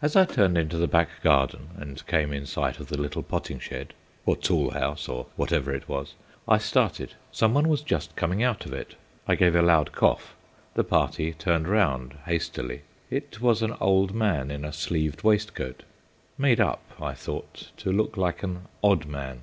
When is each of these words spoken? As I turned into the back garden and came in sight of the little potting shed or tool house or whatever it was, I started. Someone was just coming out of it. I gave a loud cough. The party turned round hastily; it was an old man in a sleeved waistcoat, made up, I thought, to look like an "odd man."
As 0.00 0.14
I 0.14 0.24
turned 0.24 0.56
into 0.56 0.76
the 0.78 0.86
back 0.86 1.08
garden 1.20 1.70
and 1.78 2.06
came 2.06 2.32
in 2.32 2.46
sight 2.46 2.78
of 2.78 2.86
the 2.86 2.96
little 2.96 3.24
potting 3.24 3.58
shed 3.58 3.92
or 4.24 4.36
tool 4.36 4.70
house 4.70 5.08
or 5.08 5.26
whatever 5.34 5.74
it 5.74 5.88
was, 5.88 6.14
I 6.46 6.58
started. 6.58 7.14
Someone 7.32 7.68
was 7.68 7.82
just 7.82 8.14
coming 8.14 8.40
out 8.40 8.66
of 8.66 8.72
it. 8.72 8.94
I 9.26 9.34
gave 9.34 9.56
a 9.56 9.62
loud 9.62 9.90
cough. 9.90 10.36
The 10.74 10.84
party 10.84 11.32
turned 11.32 11.66
round 11.66 12.14
hastily; 12.26 12.82
it 13.10 13.40
was 13.40 13.60
an 13.60 13.74
old 13.80 14.14
man 14.14 14.52
in 14.52 14.64
a 14.64 14.72
sleeved 14.72 15.22
waistcoat, 15.24 15.82
made 16.38 16.60
up, 16.60 16.92
I 17.00 17.14
thought, 17.14 17.72
to 17.78 17.90
look 17.90 18.16
like 18.16 18.44
an 18.44 18.68
"odd 18.84 19.06
man." 19.06 19.42